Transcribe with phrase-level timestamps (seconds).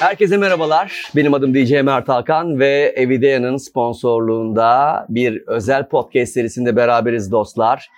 [0.00, 1.10] Herkese merhabalar.
[1.16, 7.90] Benim adım DJ Mert Hakan ve Evidea'nın sponsorluğunda bir özel podcast serisinde beraberiz dostlar.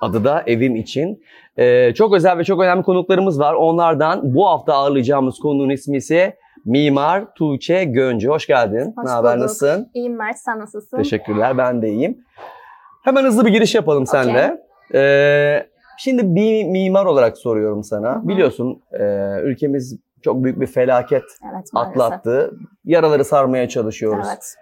[0.00, 1.22] Adı da Evim için.
[1.58, 3.54] Ee, çok özel ve çok önemli konuklarımız var.
[3.54, 8.28] Onlardan bu hafta ağırlayacağımız konunun ismi ise Mimar Tuğçe Göncü.
[8.28, 8.92] Hoş geldin.
[8.96, 9.90] Hoş ne haber, nasılsın?
[9.94, 10.96] İyiyim Mert, sen nasılsın?
[10.96, 12.18] Teşekkürler, ben de iyiyim.
[13.04, 14.58] Hemen hızlı bir giriş yapalım seninle.
[14.94, 15.66] Ee,
[15.98, 18.14] şimdi bir mimar olarak soruyorum sana.
[18.14, 18.28] Hı hı.
[18.28, 19.04] Biliyorsun e,
[19.42, 21.22] ülkemiz çok büyük bir felaket
[21.52, 22.00] Evet maalesef.
[22.02, 22.52] atlattı.
[22.84, 24.26] Yaraları sarmaya çalışıyoruz.
[24.30, 24.54] Evet,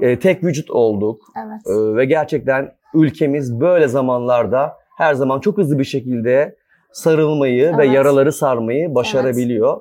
[0.00, 1.60] E, tek vücut olduk evet.
[1.66, 6.56] E, ve gerçekten ülkemiz böyle zamanlarda her zaman çok hızlı bir şekilde
[6.92, 7.94] sarılmayı ve Evet.
[7.94, 9.80] yaraları sarmayı başarabiliyor.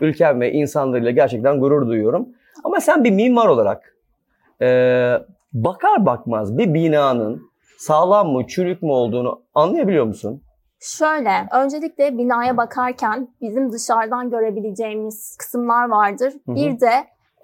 [0.00, 2.28] Ülkem ve insanlarıyla gerçekten gurur duyuyorum.
[2.64, 3.96] Ama sen bir mimar olarak
[4.62, 4.66] e,
[5.52, 7.42] bakar bakmaz bir binanın
[7.78, 10.42] sağlam mı, çürük mü olduğunu anlayabiliyor musun?
[10.80, 16.32] Şöyle, öncelikle binaya bakarken bizim dışarıdan görebileceğimiz kısımlar vardır.
[16.46, 16.54] Hı hı.
[16.54, 16.92] Bir de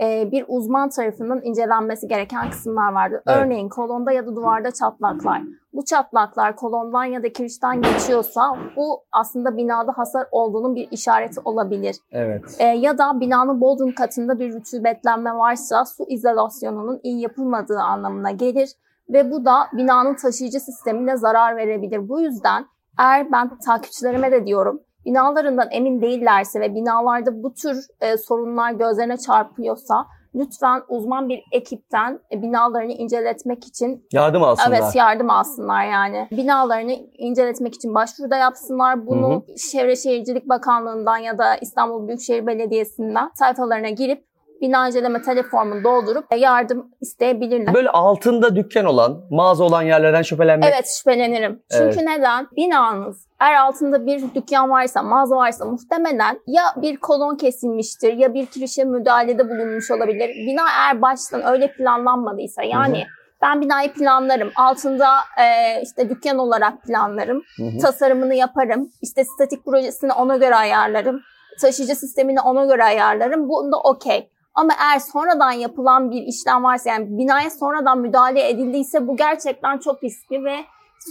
[0.01, 3.21] e, bir uzman tarafından incelenmesi gereken kısımlar vardır.
[3.27, 3.39] Evet.
[3.39, 5.43] Örneğin kolonda ya da duvarda çatlaklar.
[5.73, 11.97] Bu çatlaklar kolondan ya da kirişten geçiyorsa bu aslında binada hasar olduğunun bir işareti olabilir.
[12.13, 12.57] Evet.
[12.59, 18.71] E, ya da binanın bodrum katında bir rutubetlenme varsa su izolasyonunun iyi yapılmadığı anlamına gelir
[19.09, 22.09] ve bu da binanın taşıyıcı sistemine zarar verebilir.
[22.09, 22.67] Bu yüzden
[22.99, 29.17] eğer ben takipçilerime de diyorum binalarından emin değillerse ve binalarda bu tür e, sorunlar gözlerine
[29.17, 34.79] çarpıyorsa lütfen uzman bir ekipten e, binalarını inceletmek için Yardım alsınlar.
[34.79, 36.29] Evet yardım alsınlar yani.
[36.31, 39.07] Binalarını inceletmek için başvuru da yapsınlar.
[39.07, 44.25] Bunu Hı Çevre Şehircilik Bakanlığı'ndan ya da İstanbul Büyükşehir Belediyesi'nden sayfalarına girip
[44.61, 47.75] bina inceleme teleformunu doldurup yardım isteyebilirler.
[47.75, 50.73] Böyle altında dükkan olan, mağaza olan yerlerden şüphelenmek.
[50.75, 51.63] Evet şüphelenirim.
[51.71, 52.49] Çünkü neden?
[52.57, 58.47] Binanız eğer altında bir dükkan varsa, mağaza varsa muhtemelen ya bir kolon kesilmiştir ya bir
[58.47, 60.29] kirişe müdahalede bulunmuş olabilir.
[60.29, 63.07] Bina eğer baştan öyle planlanmadıysa yani
[63.43, 64.51] ben binayı planlarım.
[64.57, 65.09] Altında
[65.39, 67.43] e, işte dükkan olarak planlarım.
[67.57, 67.79] Hı hı.
[67.79, 68.89] tasarımını yaparım.
[69.03, 71.21] İşte statik projesini ona göre ayarlarım.
[71.61, 73.49] Taşıyıcı sistemini ona göre ayarlarım.
[73.49, 74.31] Bunda okey.
[74.57, 80.05] Ama eğer sonradan yapılan bir işlem varsa yani binaya sonradan müdahale edildiyse bu gerçekten çok
[80.05, 80.57] riskli ve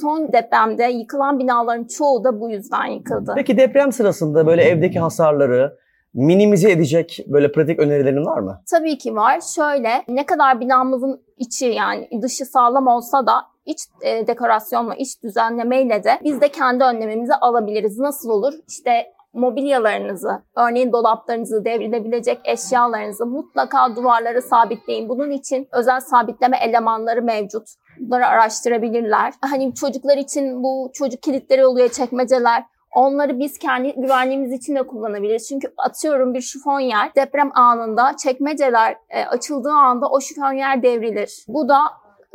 [0.01, 3.34] son depremde yıkılan binaların çoğu da bu yüzden yıkıldı.
[3.35, 5.78] Peki deprem sırasında böyle evdeki hasarları
[6.13, 8.61] minimize edecek böyle pratik önerilerin var mı?
[8.72, 9.41] Tabii ki var.
[9.55, 13.34] Şöyle ne kadar binamızın içi yani dışı sağlam olsa da
[13.66, 18.00] iç e, dekorasyonla, iç düzenlemeyle de biz de kendi önlemimizi alabiliriz.
[18.00, 18.53] Nasıl olur?
[18.67, 25.09] İşte mobilyalarınızı, örneğin dolaplarınızı, devrilebilecek eşyalarınızı mutlaka duvarlara sabitleyin.
[25.09, 27.68] Bunun için özel sabitleme elemanları mevcut.
[28.00, 29.34] Bunları araştırabilirler.
[29.41, 32.63] Hani çocuklar için bu çocuk kilitleri oluyor, çekmeceler.
[32.96, 35.47] Onları biz kendi güvenliğimiz için de kullanabiliriz.
[35.47, 41.46] Çünkü atıyorum bir şifonyer deprem anında çekmeceler e, açıldığı anda o şifonyer devrilir.
[41.47, 41.79] Bu da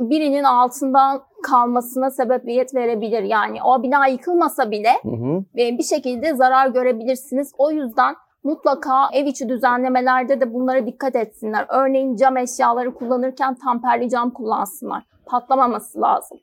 [0.00, 3.22] birinin altından kalmasına sebebiyet verebilir.
[3.22, 5.44] Yani o bina yıkılmasa bile Hı hı.
[5.54, 7.52] bir şekilde zarar görebilirsiniz.
[7.58, 8.14] O yüzden
[8.44, 11.66] mutlaka ev içi düzenlemelerde de bunlara dikkat etsinler.
[11.68, 15.02] Örneğin cam eşyaları kullanırken tamperli cam kullansınlar.
[15.26, 16.38] Patlamaması lazım.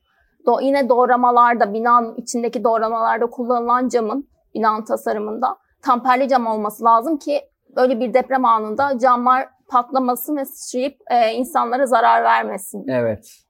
[0.46, 7.42] Do yine doğramalarda, binanın içindeki doğramalarda kullanılan camın, binanın tasarımında tamperli cam olması lazım ki
[7.76, 13.47] böyle bir deprem anında camlar patlamasın ve sıçrayıp e, insanlara zarar vermesin Evet.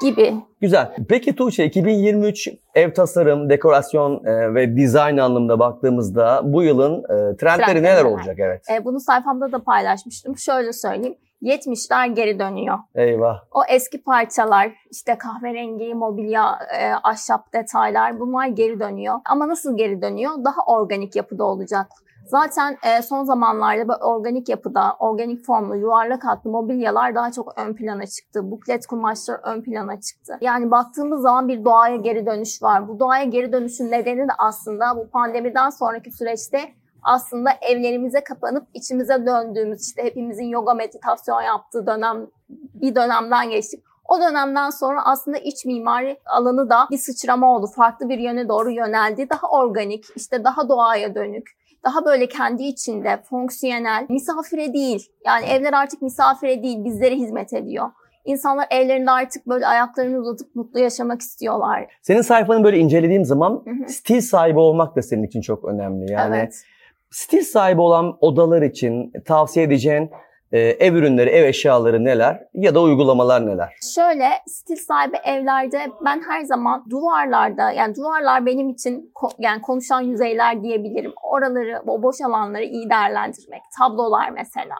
[0.00, 0.34] Gibi.
[0.60, 0.96] Güzel.
[1.08, 7.82] Peki Tuğçe 2023 ev tasarım, dekorasyon e, ve dizayn anlamında baktığımızda bu yılın e, trendleri
[7.82, 8.04] neler neler?
[8.04, 8.36] olacak?
[8.38, 8.62] Evet.
[8.70, 10.38] E, bunu sayfamda da paylaşmıştım.
[10.38, 11.16] Şöyle söyleyeyim.
[11.42, 12.78] 70'ler geri dönüyor.
[12.94, 13.40] Eyvah.
[13.52, 19.14] O eski parçalar, işte kahverengi, mobilya, e, ahşap detaylar bunlar geri dönüyor.
[19.24, 20.32] Ama nasıl geri dönüyor?
[20.44, 21.86] Daha organik yapıda olacak.
[22.26, 27.74] Zaten e, son zamanlarda böyle organik yapıda, organik formlu, yuvarlak hatlı mobilyalar daha çok ön
[27.74, 28.50] plana çıktı.
[28.50, 30.38] Buklet kumaşlar ön plana çıktı.
[30.40, 32.88] Yani baktığımız zaman bir doğaya geri dönüş var.
[32.88, 36.58] Bu doğaya geri dönüşün nedeni de aslında bu pandemiden sonraki süreçte
[37.02, 43.84] aslında evlerimize kapanıp içimize döndüğümüz işte hepimizin yoga meditasyon yaptığı dönem bir dönemden geçtik.
[44.08, 47.66] O dönemden sonra aslında iç mimari alanı da bir sıçrama oldu.
[47.76, 49.30] Farklı bir yöne doğru yöneldi.
[49.30, 51.50] Daha organik, işte daha doğaya dönük,
[51.84, 55.06] daha böyle kendi içinde fonksiyonel, misafire değil.
[55.26, 57.86] Yani evler artık misafire değil, bizlere hizmet ediyor.
[58.24, 61.86] İnsanlar evlerinde artık böyle ayaklarını uzatıp mutlu yaşamak istiyorlar.
[62.02, 63.88] Senin sayfanı böyle incelediğim zaman Hı hı.
[63.88, 66.12] stil sahibi olmak da senin için çok önemli.
[66.12, 66.62] Yani evet.
[67.10, 70.10] stil sahibi olan odalar için tavsiye edeceğin
[70.54, 73.76] e, ev ürünleri, ev eşyaları neler ya da uygulamalar neler?
[73.94, 80.62] Şöyle stil sahibi evlerde ben her zaman duvarlarda yani duvarlar benim için yani konuşan yüzeyler
[80.62, 81.12] diyebilirim.
[81.22, 83.62] Oraları o boş alanları iyi değerlendirmek.
[83.78, 84.74] Tablolar mesela.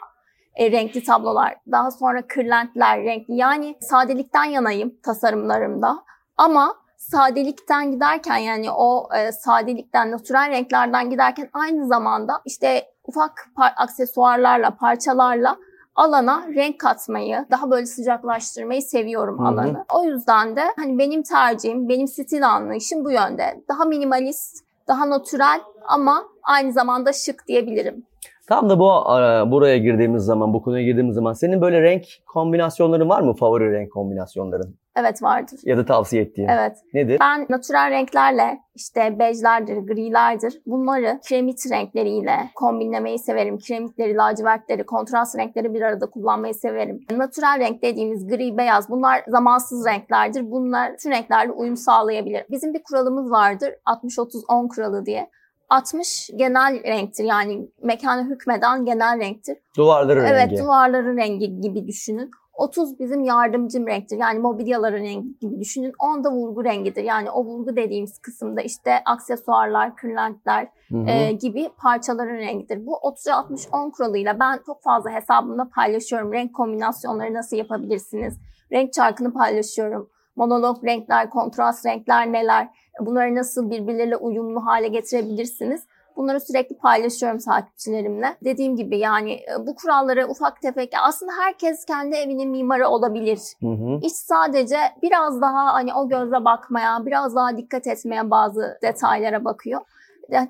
[0.54, 1.56] E, renkli tablolar.
[1.72, 3.36] Daha sonra kırlentler renkli.
[3.36, 5.96] Yani sadelikten yanayım tasarımlarımda.
[6.36, 13.74] Ama sadelikten giderken yani o e, sadelikten, natürel renklerden giderken aynı zamanda işte ufak par-
[13.76, 15.56] aksesuarlarla, parçalarla
[15.94, 19.46] alana renk katmayı, daha böyle sıcaklaştırmayı seviyorum Hı hı.
[19.46, 19.84] alanı.
[19.94, 23.64] O yüzden de hani benim tercihim, benim stil anlayışım bu yönde.
[23.68, 28.06] Daha minimalist, daha natürel ama aynı zamanda şık diyebilirim.
[28.48, 33.08] Tam da bu e, buraya girdiğimiz zaman, bu konuya girdiğimiz zaman senin böyle renk kombinasyonların
[33.08, 33.34] var mı?
[33.34, 35.60] Favori renk kombinasyonların Evet vardır.
[35.64, 36.48] ya da tavsiye ettiğin?
[36.48, 36.76] Evet.
[36.94, 37.20] Nedir?
[37.20, 43.58] Ben natürel renklerle işte bejlerdir, grilerdir bunları kiremit renkleriyle kombinlemeyi severim.
[43.58, 47.00] Kiremitleri, lacivertleri, kontrast renkleri bir arada kullanmayı severim.
[47.10, 50.50] Natürel renk dediğimiz gri, beyaz bunlar zamansız renklerdir.
[50.50, 52.44] Bunlar tüm renklerle uyum sağlayabilir.
[52.50, 55.30] Bizim bir kuralımız vardır 60-30-10 kuralı diye.
[55.68, 59.56] 60 genel renktir yani mekana hükmeden genel renktir.
[59.76, 60.62] Duvarların Evet rengi.
[60.62, 62.30] duvarların rengi gibi düşünün.
[62.54, 64.18] 30 bizim yardımcım renktir.
[64.18, 65.92] Yani mobilyaların rengi gibi düşünün.
[65.98, 67.04] 10 da vurgu rengidir.
[67.04, 71.10] Yani o vurgu dediğimiz kısımda işte aksesuarlar, kırlentler Hı hı.
[71.10, 72.86] e, gibi parçaların rengidir.
[72.86, 76.32] Bu 30-60-10 kuralıyla ben çok fazla hesabımda paylaşıyorum.
[76.32, 78.38] Renk kombinasyonları nasıl yapabilirsiniz?
[78.72, 80.10] Renk çarkını paylaşıyorum.
[80.36, 82.68] Monolog renkler, kontrast renkler neler?
[83.00, 85.86] Bunları nasıl birbirleriyle uyumlu hale getirebilirsiniz?
[86.16, 88.36] Bunları sürekli paylaşıyorum takipçilerimle.
[88.44, 93.38] Dediğim gibi yani e, bu kuralları ufak tefek aslında herkes kendi evinin mimarı olabilir.
[93.60, 94.00] Hı hı.
[94.02, 99.80] İş sadece biraz daha hani o gözle bakmaya, biraz daha dikkat etmeye bazı detaylara bakıyor.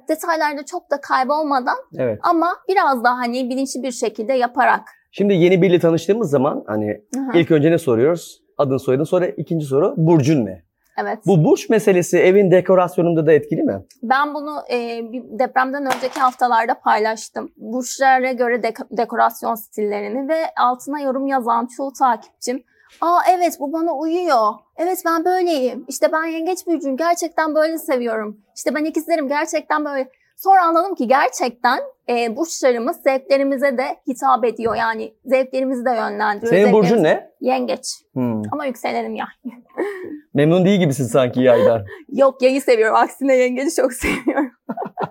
[0.09, 2.19] Detaylarda çok da kaybolmadan Evet.
[2.23, 4.81] ama biraz daha hani bilinçli bir şekilde yaparak.
[5.11, 7.39] Şimdi yeni biriyle tanıştığımız zaman hani hı.
[7.39, 8.43] ilk önce ne soruyoruz?
[8.59, 10.63] Adın soyadın sonra ikinci soru burcun ne?
[10.99, 11.19] Evet.
[11.27, 13.83] Bu burç meselesi evin dekorasyonunda da etkili mi?
[14.03, 17.53] Ben bunu e, bir depremden önceki haftalarda paylaştım.
[17.57, 22.65] Burçlara göre dek- dekorasyon stillerini ve altına yorum yazan çoğu takipçim
[23.01, 24.53] Aa evet bu bana uyuyor.
[24.77, 25.85] Evet ben böyleyim.
[25.89, 26.97] İşte ben yengeç burcuyum.
[26.97, 28.41] Gerçekten böyle seviyorum.
[28.57, 30.09] İşte ben ikizlerim gerçekten böyle.
[30.37, 34.75] Sonra anladım ki gerçekten e, burçlarımız zevklerimize de hitap ediyor.
[34.75, 36.53] Yani zevklerimizi de yönlendiriyor.
[36.53, 37.31] Senin burcun ne?
[37.41, 37.87] Yengeç.
[38.13, 38.43] Hmm.
[38.53, 39.27] Ama yükselenim ya.
[40.35, 41.85] Memnun değil gibisin sanki yaydan.
[42.13, 42.97] Yok yayı seviyorum.
[42.97, 44.51] Aksine yengeci çok seviyorum.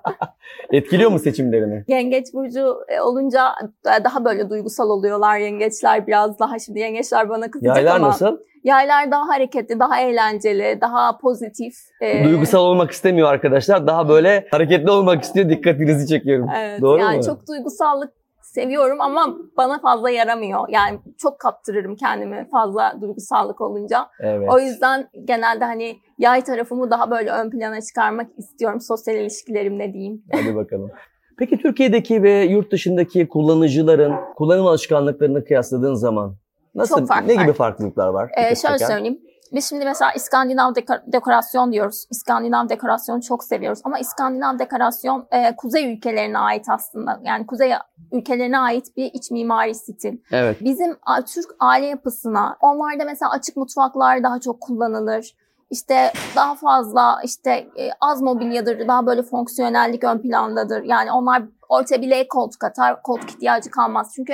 [0.72, 1.84] Etkiliyor mu seçimlerini?
[1.88, 3.42] Yengeç burcu e, olunca
[3.86, 6.60] daha böyle duygusal oluyorlar yengeçler biraz daha.
[6.60, 8.38] Şimdi yengeçler bana kızacak Yaylar ama nasıl?
[8.64, 11.74] yaylar daha hareketli, daha eğlenceli, daha pozitif.
[12.02, 13.88] e, Duygusal olmak istemiyor arkadaşlar.
[13.88, 15.50] Daha böyle hareketli olmak istiyor.
[15.50, 16.50] Dikkatinizi çekiyorum.
[16.58, 17.24] Evet, Doğru yani mu?
[17.24, 20.70] çok duygusallık seviyorum ama bana fazla yaramıyor.
[20.70, 24.08] Yani çok kaptırırım kendimi fazla duygusallık olunca.
[24.20, 24.50] Evet.
[24.52, 30.24] O yüzden genelde hani yay tarafımı daha böyle ön plana çıkarmak istiyorum sosyal ilişkilerimde diyeyim.
[30.32, 30.92] Hadi bakalım.
[31.38, 36.36] Peki Türkiye'deki ve yurt dışındaki kullanıcıların kullanım alışkanlıklarını kıyasladığın zaman
[36.76, 38.32] nasıl ne gibi farklılıklar var?
[38.38, 39.20] Ee, şöyle söyleyeyim.
[39.54, 42.06] Biz şimdi mesela İskandinav deko- dekorasyon diyoruz.
[42.12, 43.82] İskandinav dekorasyonu çok seviyoruz.
[43.84, 47.20] Ama İskandinav dekorasyon e, kuzey ülkelerine ait aslında.
[47.24, 47.74] Yani kuzey
[48.12, 50.18] ülkelerine ait bir iç mimari stil.
[50.32, 50.58] Evet.
[50.62, 55.36] Bizim a, Türk aile yapısına, onlarda mesela açık mutfaklar daha çok kullanılır.
[55.70, 60.84] İşte daha fazla işte e, az mobilyadır, daha böyle fonksiyonellik ön plandadır.
[60.84, 64.12] Yani onlar ortaya bir L koltuk atar, koltuk ihtiyacı kalmaz.
[64.16, 64.34] Çünkü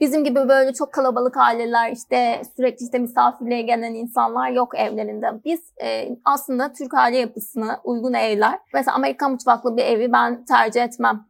[0.00, 5.26] bizim gibi böyle çok kalabalık aileler işte sürekli işte misafirliğe gelen insanlar yok evlerinde.
[5.44, 8.58] Biz e, aslında Türk aile yapısına uygun evler.
[8.74, 11.24] Mesela Amerikan mutfaklı bir evi ben tercih etmem.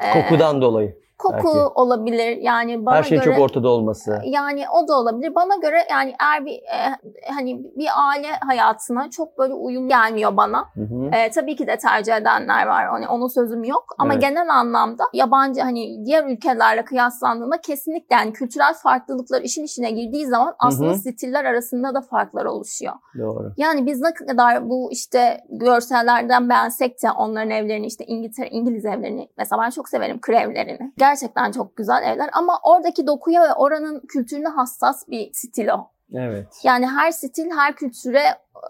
[0.00, 1.01] E, Kokudan dolayı.
[1.22, 1.58] Koku belki.
[1.74, 4.20] olabilir yani bana Her şeyin göre çok ortada olması.
[4.24, 5.34] yani o da olabilir.
[5.34, 6.96] Bana göre yani eğer bir e,
[7.34, 10.64] hani bir aile hayatına çok böyle uyum gelmiyor bana.
[10.74, 11.10] Hı hı.
[11.16, 12.86] E, tabii ki de tercih edenler var.
[12.86, 13.84] Hani onun sözüm yok.
[13.98, 14.22] Ama Evet.
[14.22, 20.54] genel anlamda yabancı hani diğer ülkelerle kıyaslandığında kesinlikle yani kültürel farklılıklar işin içine girdiği zaman
[20.58, 20.96] aslında hı.
[20.98, 22.92] stiller arasında da farklar oluşuyor.
[23.18, 23.52] Doğru.
[23.56, 29.28] Yani biz ne kadar bu işte görsellerden beğensek de onların evlerini işte İngiltere, İngiliz evlerini
[29.38, 30.92] mesela ben çok severim kır evlerini.
[31.12, 35.90] Gerçekten çok güzel evler ama oradaki dokuya ve oranın kültürüne hassas bir stil o.
[36.14, 36.46] Evet.
[36.64, 38.18] Yani her stil her kültüre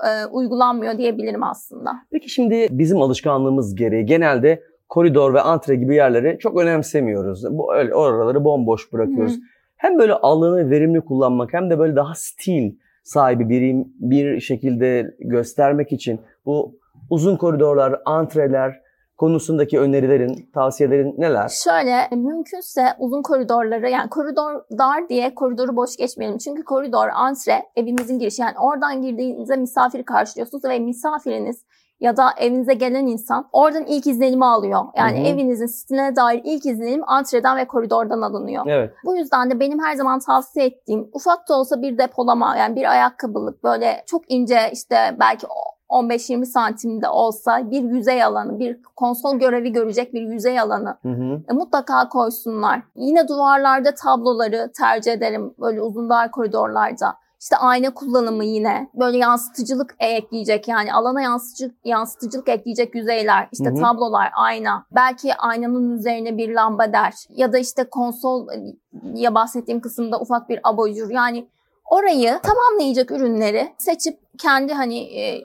[0.07, 1.93] e, uygulanmıyor diyebilirim aslında.
[2.11, 7.45] Peki şimdi bizim alışkanlığımız gereği genelde koridor ve antre gibi yerleri çok önemsemiyoruz.
[7.51, 9.37] Bu öyle oraları bomboş bırakıyoruz.
[9.37, 9.41] Hı.
[9.77, 15.93] Hem böyle alanı verimli kullanmak hem de böyle daha stil sahibi bir bir şekilde göstermek
[15.93, 16.79] için bu
[17.11, 18.81] uzun koridorlar, antreler
[19.17, 21.49] konusundaki önerilerin, tavsiyelerin neler?
[21.49, 26.39] Şöyle mümkünse uzun koridorları yani koridor dar diye koridoru boş geçmeyelim.
[26.39, 31.65] Çünkü koridor antre evimizin girişi yani oradan girdiğinizde misafiri karşılıyorsunuz ve misafiriniz
[32.03, 34.85] ya da evinize gelen insan oradan ilk izlenimi alıyor.
[34.97, 35.27] Yani Hı hı.
[35.27, 38.65] evinizin stiline dair ilk izlenim antreden ve koridordan alınıyor.
[38.67, 38.95] Evet.
[39.05, 42.91] Bu yüzden de benim her zaman tavsiye ettiğim ufak da olsa bir depolama yani bir
[42.91, 45.47] ayakkabılık böyle çok ince işte belki
[45.93, 51.41] 15-20 santimde olsa bir yüzey alanı, bir konsol görevi görecek bir yüzey alanı Hı hı.
[51.51, 52.83] e, mutlaka koysunlar.
[52.97, 57.15] Yine duvarlarda tabloları tercih ederim böyle uzun dar koridorlarda.
[57.41, 63.75] İşte ayna kullanımı yine böyle yansıtıcılık ekleyecek yani alana yansıtıcılık, yansıtıcılık ekleyecek yüzeyler işte Hı
[63.75, 63.81] hı.
[63.81, 68.77] tablolar ayna belki aynanın üzerine bir lamba der ya da işte konsol e,
[69.15, 71.49] ya bahsettiğim kısımda ufak bir abajur yani
[71.91, 75.43] orayı tamamlayacak ürünleri seçip kendi hani e,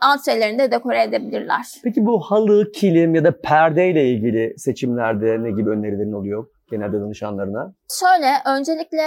[0.00, 1.66] antrelerinde dekore edebilirler.
[1.84, 7.72] Peki bu halı, kilim ya da perdeyle ilgili seçimlerde ne gibi önerilerin oluyor genelde danışanlarına?
[8.00, 9.02] Şöyle öncelikle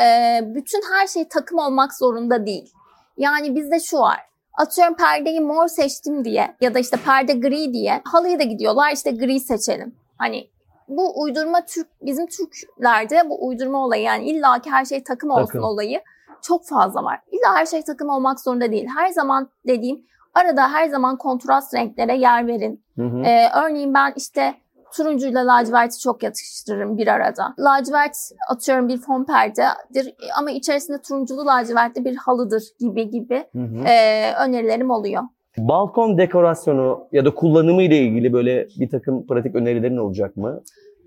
[0.00, 2.72] e, bütün her şey takım olmak zorunda değil.
[3.16, 4.18] Yani bizde şu var.
[4.58, 9.10] Atıyorum perdeyi mor seçtim diye ya da işte perde gri diye halıyı da gidiyorlar işte
[9.10, 9.94] gri seçelim.
[10.18, 10.48] Hani
[10.88, 15.46] bu uydurma Türk bizim Türklerde bu uydurma olayı yani illa ki her şey takım olsun
[15.46, 15.62] Takım.
[15.64, 16.00] olayı
[16.42, 17.20] çok fazla var.
[17.32, 18.86] İlla her şey takım olmak zorunda değil.
[18.96, 22.84] Her zaman dediğim arada her zaman kontrast renklere yer verin.
[22.96, 23.22] Hı hı.
[23.24, 24.54] Ee, örneğin ben işte
[24.96, 27.54] turuncuyla laciverti çok yatıştırırım bir arada.
[27.58, 28.16] Lacivert
[28.50, 33.84] atıyorum bir fon perdedir ama içerisinde turunculu lacivertli bir halıdır gibi gibi Hı hı.
[33.86, 35.22] ee, önerilerim oluyor.
[35.58, 40.60] Balkon dekorasyonu ya da kullanımı ile ilgili böyle bir takım pratik önerilerin olacak mı?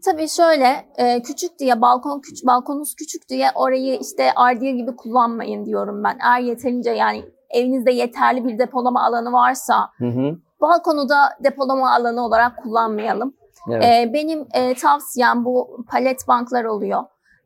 [0.06, 5.66] Tabii şöyle e, küçük diye balkon küç balkonunuz küçük diye orayı işte ardiye gibi kullanmayın
[5.66, 6.18] diyorum ben.
[6.26, 10.38] Eğer yeterince yani evinizde yeterli bir depolama alanı varsa Hı hı.
[10.62, 13.34] balkonu da depolama alanı olarak kullanmayalım.
[13.70, 13.84] Evet.
[13.84, 17.04] Ee, benim e, tavsiyem bu palet banklar oluyor.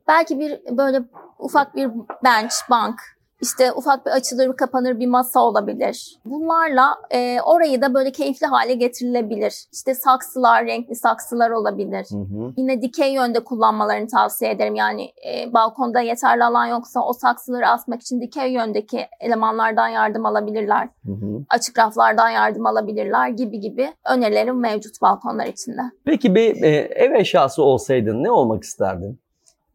[0.08, 1.02] Belki bir böyle
[1.38, 1.90] ufak bir
[2.24, 3.00] bench, bank,
[3.42, 6.16] işte ufak bir açılır kapanır bir masa olabilir.
[6.24, 9.64] Bunlarla e, orayı da böyle keyifli hale getirilebilir.
[9.72, 12.06] İşte saksılar, renkli saksılar olabilir.
[12.10, 12.52] Hı hı.
[12.56, 14.74] Yine dikey yönde kullanmalarını tavsiye ederim.
[14.74, 20.88] Yani e, balkonda yeterli alan yoksa o saksıları asmak için dikey yöndeki elemanlardan yardım alabilirler.
[21.06, 21.44] Hı hı.
[21.50, 25.82] Açık raflardan yardım alabilirler gibi gibi önerilerim mevcut balkonlar içinde.
[26.04, 29.21] Peki bir e, ev eşyası olsaydın ne olmak isterdin?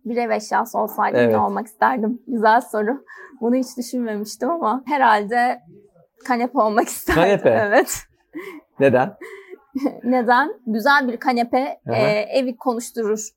[0.09, 1.31] Bir ev eşyası olsaydım Evet.
[1.31, 2.21] ne olmak isterdim?
[2.27, 3.03] Güzel soru.
[3.41, 5.59] Bunu hiç düşünmemiştim ama herhalde
[6.27, 7.21] kanepe olmak isterdim.
[7.21, 7.49] Kanepe?
[7.49, 7.97] Evet.
[8.79, 9.13] Neden?
[10.03, 10.53] Neden?
[10.67, 11.95] Güzel bir kanepe Aha.
[11.97, 13.27] e, evi konuşturur.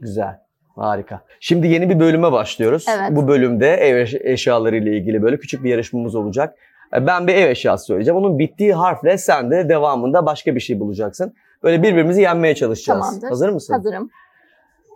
[0.00, 0.40] Güzel.
[0.76, 1.20] Harika.
[1.40, 2.86] Şimdi yeni bir bölüme başlıyoruz.
[2.98, 3.10] Evet.
[3.10, 6.54] Bu bölümde ev eş- eşyaları ile ilgili böyle küçük bir yarışmamız olacak.
[6.94, 8.16] E, Ben bir ev eşyası söyleyeceğim.
[8.18, 11.34] Onun bittiği harfle sen de devamında başka bir şey bulacaksın.
[11.62, 13.00] Böyle birbirimizi yenmeye çalışacağız.
[13.00, 13.28] Tamamdır.
[13.28, 13.74] Hazır mısın?
[13.74, 14.10] Hazırım.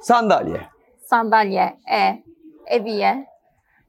[0.03, 0.61] Sandalye.
[1.17, 2.23] Sandalye, e,
[2.67, 3.27] eviye,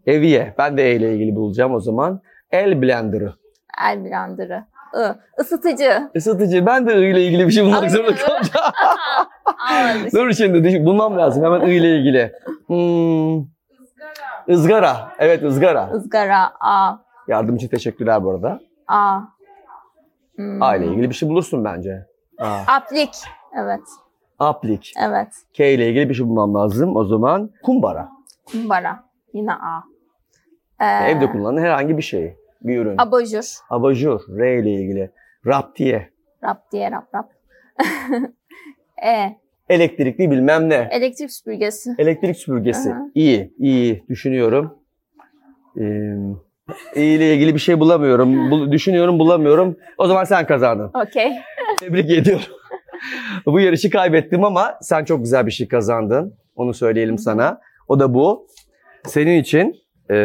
[0.06, 0.54] Eviye.
[0.58, 2.22] Ben de E ile ilgili bulacağım o zaman.
[2.52, 3.34] El blenderı.
[3.88, 4.66] el blenderı,
[4.98, 6.12] ı, ısıtıcı.
[6.14, 6.66] Isıtıcı.
[6.66, 8.72] Ben de I ile ilgili bir şey bulmak zorunda kalacağım.
[10.14, 12.32] Dur şimdi düşün- bulmam lazım hemen I ile ilgili.
[12.68, 13.46] Hmm.
[14.48, 15.12] Izgara.
[15.20, 15.90] Evet ızgara.
[15.98, 18.60] Izgara, a, Yardım için teşekkürler bu arada.
[18.88, 19.20] a.
[20.36, 20.62] Hmm.
[20.64, 22.06] A ile ilgili bir şey bulursun bence.
[22.40, 22.58] A.
[22.68, 23.16] Aplik.
[23.64, 23.82] Evet,
[24.44, 24.94] Aplik.
[25.00, 25.28] evet.
[25.54, 26.96] K ile ilgili bir şey bulmam lazım.
[26.96, 28.10] O zaman kumbara.
[28.46, 29.04] Kumbara.
[29.34, 29.84] Yine a.
[30.82, 32.36] Ee, Evde kullanılan herhangi bir şey.
[32.62, 32.96] Bir ürün.
[32.98, 33.58] Abajur.
[33.70, 34.20] Abajur.
[34.38, 35.12] R ile ilgili.
[35.46, 36.10] Raptiye.
[36.44, 37.30] Rap diye rap rap.
[39.06, 39.38] e,
[39.70, 40.88] Elektrikli bilmem ne.
[40.92, 41.90] elektrik süpürgesi.
[41.98, 42.92] Elektrik süpürgesi.
[42.94, 43.02] Aha.
[43.16, 43.54] İyi.
[43.60, 44.04] iyi.
[44.10, 44.78] Düşünüyorum.
[45.80, 45.84] Ee,
[46.96, 48.52] iyi ile ilgili bir şey bulamıyorum.
[48.52, 49.78] Bul- düşünüyorum bulamıyorum.
[49.98, 50.92] O zaman sen kazandın.
[50.94, 51.32] Okey.
[51.80, 52.46] Tebrik ediyorum.
[53.46, 56.36] bu yarışı kaybettim ama sen çok güzel bir şey kazandın.
[56.56, 57.62] Onu söyleyelim sana.
[57.88, 58.48] O da bu.
[59.06, 59.76] Senin için
[60.10, 60.16] e,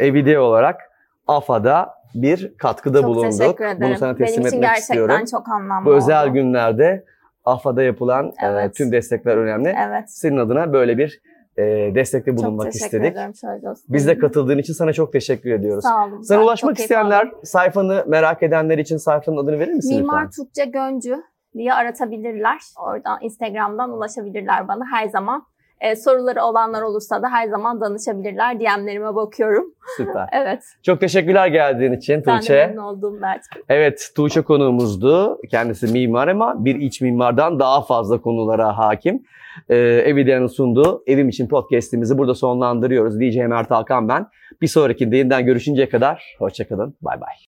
[0.00, 0.80] Evide olarak
[1.26, 3.38] AFA'da bir katkıda Çok bulunduk.
[3.38, 3.80] teşekkür ederim.
[3.80, 5.24] Bunu sana teslim Benim için etmek gerçekten istiyorum.
[5.30, 6.32] çok anlamlı Bu özel oldu.
[6.32, 7.04] günlerde
[7.44, 8.74] AFA'da yapılan e, Evet.
[8.74, 9.74] tüm destekler önemli.
[9.88, 10.04] Evet.
[10.10, 11.20] Senin adına böyle bir
[11.56, 11.62] e,
[11.94, 13.12] destekte Çok bulunmak teşekkür istedik.
[13.12, 13.34] ederim.
[13.34, 13.84] Şöyle olsun.
[13.88, 15.84] Biz de katıldığın için sana çok teşekkür ediyoruz.
[15.84, 16.22] Sağ olun.
[16.22, 17.38] Sana ulaşmak çok keyif isteyenler aldım.
[17.44, 20.44] sayfanı merak edenler için sayfanın adını verir misin Mimar lütfen?
[20.44, 21.22] Tuğçe Göncü
[21.58, 22.58] diye aratabilirler.
[22.86, 25.46] Oradan Instagram'dan ulaşabilirler bana her zaman.
[25.80, 28.60] Ee, soruları olanlar olursa da her zaman danışabilirler.
[28.60, 29.74] DM'lerime bakıyorum.
[29.96, 30.28] Süper.
[30.32, 30.62] Evet.
[30.82, 32.66] Çok teşekkürler geldiğin için Ben de Tuğçe.
[32.66, 33.42] memnun oldum Mert.
[33.68, 35.38] Evet Tuğçe konuğumuzdu.
[35.50, 39.22] Kendisi mimar ama bir iç mimardan daha fazla konulara hakim.
[39.68, 43.20] Ee, Evidea'nın sunduğu Evim için podcast'imizi burada sonlandırıyoruz.
[43.20, 44.26] DJ Mert Hakan ben.
[44.62, 46.94] Bir sonrakinde yeniden görüşünceye kadar hoşçakalın.
[47.02, 47.34] Bay bay.